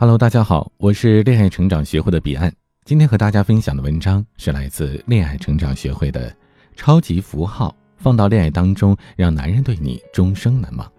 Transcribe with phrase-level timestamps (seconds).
[0.00, 2.50] Hello，大家好，我是恋爱成长学会的彼岸。
[2.86, 6.34] 今天和大家分享的文章是来自恋爱成长学会的
[6.74, 10.90] 超级符号，放到恋爱当中，让男人对你终生难忘。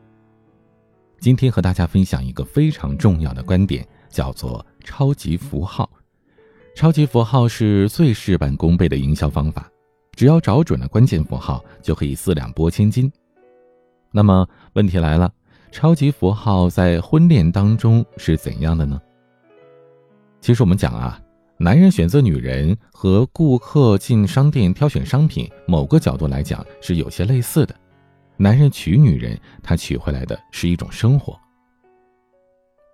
[1.19, 5.89] 今天和大家分享一个非常重要的观点，叫做超级符号。
[6.75, 9.67] 超级符号是最事半功倍的营销方法，
[10.11, 13.11] 只要找准了关键符号，就可以四两拨千斤。
[14.11, 15.33] 那么问题来了。
[15.71, 19.01] 超级符号在婚恋当中是怎样的呢？
[20.41, 21.19] 其实我们讲啊，
[21.57, 27.73] 男人选择女人和顾客进商店挑选商品，某个角度来讲是有些类似的。
[28.35, 31.39] 男人娶女人，他娶回来的是一种生活。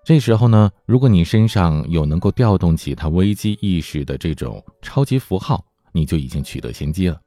[0.05, 7.19] 这时候呢，如果你身上有能够调动起他危机意识的这种超级符号，你就已经取得先机了。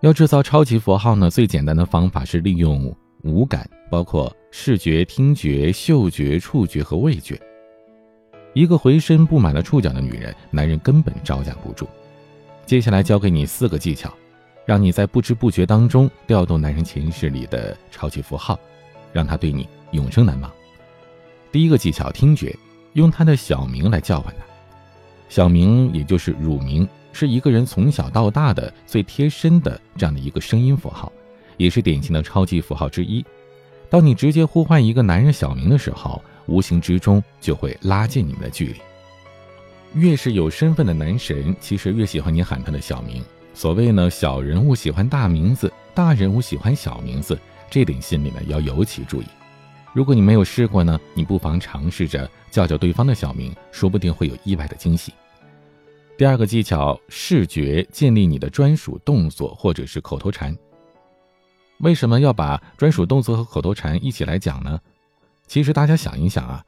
[0.00, 2.94] 要制造超级符号呢，最简单的方法是利用。
[3.24, 7.40] 五感包括视觉、听觉、嗅觉、触觉和味觉。
[8.52, 11.88] 一个浑身布满了触角的女人，男人根本招架不住。
[12.66, 14.12] 接下来教给你四个技巧，
[14.66, 18.58] 让你在不知不觉当中调动男人潜意识里的超级符号，
[19.12, 20.52] 让他对你永生难忘。
[21.50, 22.54] 第一个技巧，听觉，
[22.92, 24.44] 用他的小名来叫唤他。
[25.30, 31.10] 小名也就是乳名，是一个人从小到大的最贴身的这样的一个声音符号。
[31.56, 33.24] 也是典型的超级符号之一。
[33.90, 38.76] 当你直接呼唤一个男人小名的时候，无形之中就会拉近你们的距离。
[39.94, 43.22] 越是有身份的男神，其实越喜欢你喊他的小名。
[43.54, 47.38] 所谓呢，小人物喜欢大名字，大人物喜欢小名字，
[47.70, 49.26] 这点心里呢要尤其注意。
[49.92, 55.14] 如果你没有试过呢，你不妨尝试着叫叫对方的小名，说不定会有意外的惊喜。
[56.18, 60.56] 第二个技巧，视觉建立你的专属动作或者是口头禅。
[61.78, 64.80] 为什么要把专属动作和口头禅一起来讲呢？
[65.46, 66.64] 其实大家想一想啊，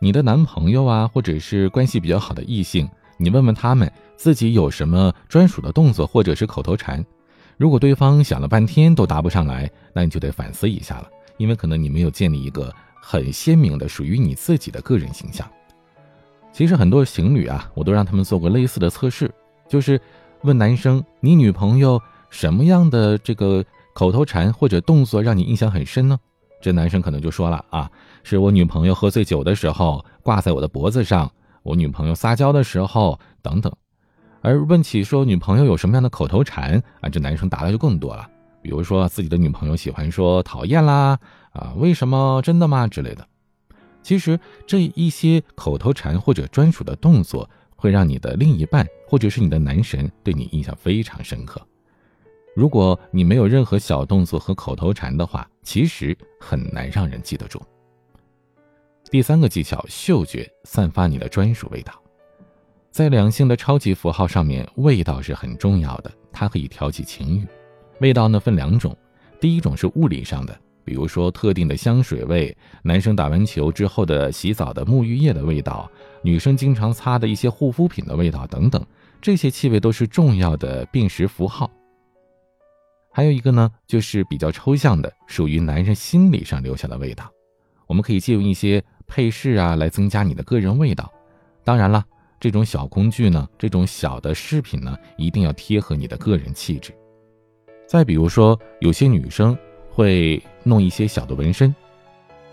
[0.00, 7.04] 你的男朋友啊，或者是关系比较好的异性，你问问他们自己有什么专属的动作或者是口头禅。
[7.56, 11.08] 如果对方想了半天都答不上来，那你就得反思一下了，
[11.38, 15.50] 因为可能你没有建立一个很鲜明的属于你自己的个人形象。
[16.52, 19.28] 其实很多情侣啊，我都让他们做过类似的测试，
[19.68, 20.00] 就是
[20.42, 23.64] 问男生你女朋友什么样的这个。
[23.92, 26.18] 口头禅或者动作让你印象很深呢？
[26.60, 27.90] 这男生可能就说了啊，
[28.22, 31.30] 是我女朋友喝醉酒的时候挂在我的脖子上，
[31.62, 33.72] 我女朋友撒娇的时候等等。
[34.42, 38.28] 而问起说女朋友有什么样的口头禅啊，这男生答的就更多了，
[38.62, 41.18] 比如说自己的女朋友喜欢说讨厌啦
[41.52, 43.26] 啊，为什么真的吗之类的。
[44.02, 51.60] 其实这一些口头禅或者专属的动作，会让你的另一半或者是你的男神对你印象非常深刻。
[52.54, 57.62] 如果你没有任何小动作和口头禅的话，其实很难让人记得住。
[59.10, 61.92] 第三个技巧，嗅觉散发你的专属味道。
[62.90, 67.46] 在两性的超级符号上面，味道是很重要的，它可以挑起情欲。
[68.00, 68.96] 味道呢分两种，
[69.40, 75.90] 第一种是物理上的，比如说特定的香水味，男生打完球之后的洗澡的沐浴液的味道，
[76.22, 78.84] 女生经常擦的一些护肤品的味道等等，
[79.20, 81.70] 这些气味都是重要的辨识符号。
[83.12, 87.30] 还有一个呢，就是比较抽象的，属于男人心理上留下的味道。
[87.86, 91.12] 我们可以借用一些配饰啊，来增加你的个人味道。
[91.64, 92.04] 当然了，
[92.38, 96.94] 这种小工具呢，这种小的饰品呢，一定要贴合你的个人气质。
[97.86, 99.58] 再比如说，有些女生
[99.90, 101.74] 会弄一些小的纹身，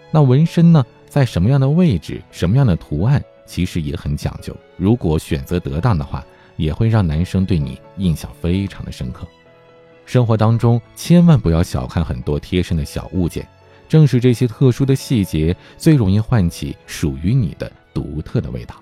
[0.10, 4.58] 那纹身呢，在什么样的位置，什么样的图案，其实也很讲究。
[4.76, 6.26] 如果选择得当的话，
[6.56, 9.28] 也会让男生对你印象非常的深刻。
[10.08, 13.46] 生活当中千万不要小看很多贴身的小物件，
[13.90, 18.82] 正是这些特殊的细节最容易唤起属于你的独特的味道。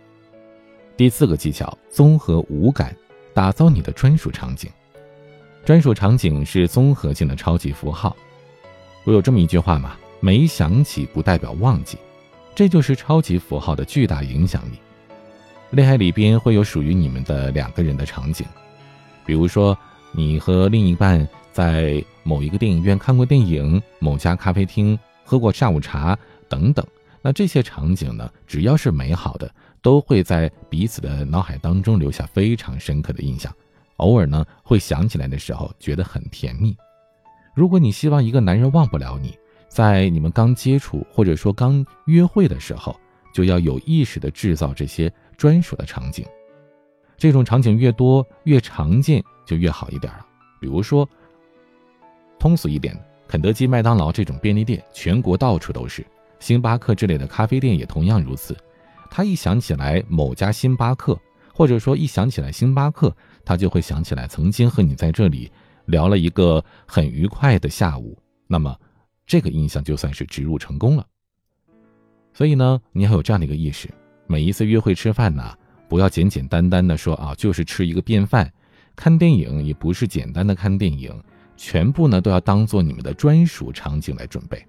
[0.95, 2.95] 第四个技巧，综合五感，
[3.33, 4.69] 打造你的专属场景。
[5.65, 8.15] 专属场景是综合性的超级符号。
[9.03, 11.97] 我有这么一句话嘛，没想起不代表忘记，
[12.53, 14.77] 这就是超级符号的巨大影响力。
[15.71, 18.45] 恋爱里边会有属于你们的两个人的场景，
[19.25, 19.75] 比如说。
[20.17, 26.17] 你和另一半在某一个电影院看过电影，某家咖啡厅喝过下午茶
[26.47, 26.85] 等等，
[27.21, 33.53] 那这些场景呢，只要是美好的，都会在彼此的脑海当中留下非常深刻的印象。
[33.97, 36.73] 偶尔呢，会想起来的时候觉得很甜蜜。
[37.53, 39.37] 如果你希望一个男人忘不了你，
[39.67, 42.97] 在你们刚接触或者说刚约会的时候，
[43.33, 46.25] 就要有意识的制造这些专属的场景。
[47.17, 49.21] 这种场景越多越常见。
[49.45, 50.25] 就越好一点了。
[50.59, 51.07] 比如说，
[52.39, 52.97] 通俗一点，
[53.27, 56.03] 肯德基、麦当劳这种便利店，全国到处都是；
[56.39, 58.55] 星巴克之类的咖啡店也同样如此。
[59.09, 61.17] 他一想起来某家星巴克，
[61.53, 63.15] 或者说一想起来星巴克，
[63.45, 65.51] 他就会想起来曾经和你在这里
[65.85, 68.17] 聊了一个很愉快的下午。
[68.47, 68.75] 那么，
[69.25, 71.05] 这个印象就算是植入成功了。
[72.33, 73.89] 所以呢，你要有这样的一个意识：
[74.27, 75.57] 每一次约会吃饭呢，
[75.87, 78.45] 不要简简单单的说啊，就是吃一个便饭；
[78.95, 81.13] 看电影也不是简单的看电影，
[81.55, 84.65] 全部呢都要当做你们的专属场景来准备。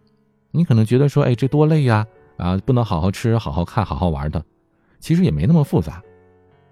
[0.51, 2.07] 你可能觉得说，哎，这多累呀！
[2.37, 4.45] 啊，不能好好吃、好好看、好好玩的，
[5.01, 6.03] 其实也没那么复杂，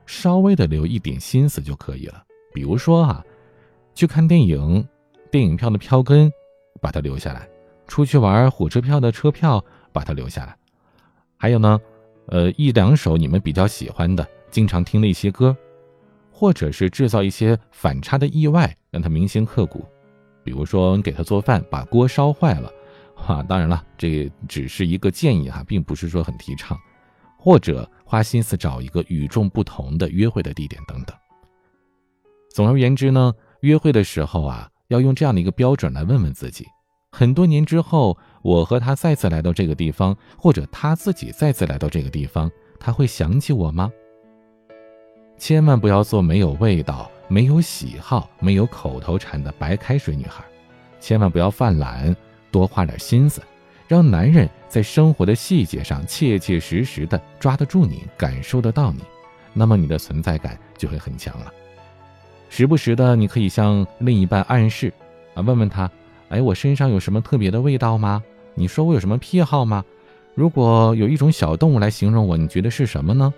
[0.05, 2.23] 稍微的留一点心思就可以了。
[2.53, 3.25] 比如说啊，
[3.95, 4.87] 去看电影，
[5.31, 6.31] 电影票的票根，
[6.83, 7.41] 把它留下来；
[7.87, 10.55] 出去玩，火车票的车票，把它留下来。
[11.39, 11.81] 还有呢，
[12.27, 15.57] 呃，一两首你们比较喜欢的、经常听的一些歌，
[16.37, 19.87] 或者是制造一些反差的意外，让他铭心刻骨。
[20.43, 22.69] 比如说，你给他做饭，把锅烧坏了。
[23.15, 26.77] 哈，当然了，这只是一个建议哈，并不是说很提倡，
[27.39, 31.17] 或者花心思找一个与众不同的约会的地点等等。
[32.53, 36.67] 总而言之呢，约会的时候啊，要用这样的一个标准来问问自己：
[37.13, 43.89] 很多年之后，我和他再次来到这个地方，或者他自己再次来到这个地方，他会想起我吗？
[45.47, 50.43] 千万不要做没有味道、没有喜好、没有口头禅的白开水女孩，
[51.01, 52.17] 千万不要犯懒。
[52.51, 53.43] 多花点心思，
[53.87, 59.03] 让男人在生活的细节上切切实实的抓得住你，感受得到你，
[59.53, 61.53] 那么你的存在感就会很强了。
[62.49, 64.91] 时不时的，你可以向另一半暗示，
[65.35, 65.91] 啊，问问他，
[66.31, 68.25] 哎，我身上有什么特别的味道吗？
[68.55, 69.85] 你说我有什么癖好吗？
[70.35, 73.35] 如果有一种小动物来形容我，你觉得是什么呢？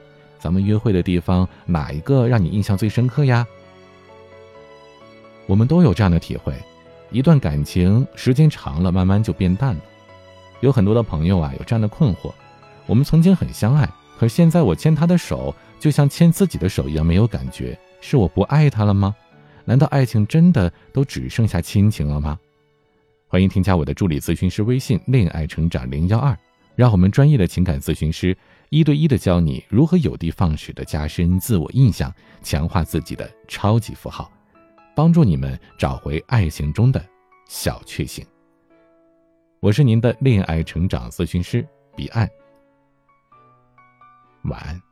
[0.46, 3.44] 咱们约会的地方哪一个让你印象最深刻呀？
[5.44, 6.54] 我们都有这样的体会。
[7.10, 9.80] 一段感情时间长了，慢慢就变淡了。
[10.60, 12.32] 有很多的朋友啊，有这样的困惑：
[12.86, 13.90] 我们曾经很相爱，
[14.20, 19.16] 可现在我牵他的手，就像牵自己的手一样，没有感觉，是我不爱他了吗？
[19.64, 22.38] 难道爱情真的都只剩下亲情了吗？
[23.26, 26.38] 欢迎添加我的助理咨询师微信“恋爱成长零幺二”，
[26.76, 28.36] 让我们专业的情感咨询师
[28.70, 34.30] 一对一的教你如何有的放矢的加深自我印象，强化自己的超级符号。
[34.94, 37.04] 帮助你们找回爱情中的
[37.46, 38.26] 小确幸。
[39.60, 42.28] 我是您的恋爱成长咨询师彼岸，
[44.44, 44.85] 晚安。